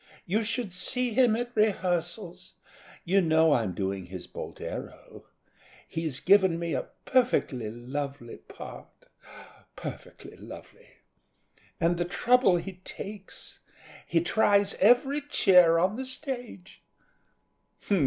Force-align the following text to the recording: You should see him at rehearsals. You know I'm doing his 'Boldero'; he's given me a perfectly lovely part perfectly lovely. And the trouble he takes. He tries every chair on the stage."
You 0.25 0.43
should 0.43 0.73
see 0.73 1.13
him 1.13 1.35
at 1.35 1.55
rehearsals. 1.55 2.53
You 3.05 3.21
know 3.21 3.53
I'm 3.53 3.75
doing 3.75 4.07
his 4.07 4.25
'Boldero'; 4.25 5.27
he's 5.87 6.19
given 6.19 6.57
me 6.57 6.73
a 6.73 6.87
perfectly 7.05 7.69
lovely 7.69 8.37
part 8.37 8.87
perfectly 9.75 10.35
lovely. 10.37 10.89
And 11.79 11.97
the 11.97 12.05
trouble 12.05 12.57
he 12.57 12.77
takes. 12.83 13.59
He 14.07 14.21
tries 14.21 14.73
every 14.79 15.21
chair 15.21 15.77
on 15.77 15.97
the 15.97 16.05
stage." 16.05 16.81